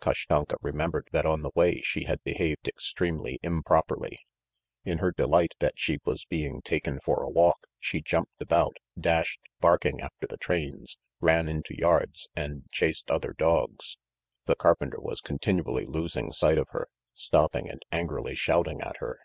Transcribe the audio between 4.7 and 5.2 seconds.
In her